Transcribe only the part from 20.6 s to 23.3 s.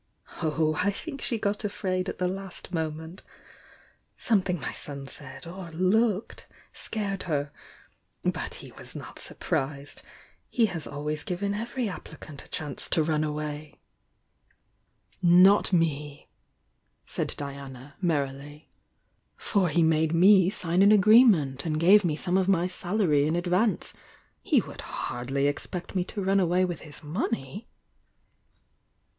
an agreement, and gave me some of my sal ary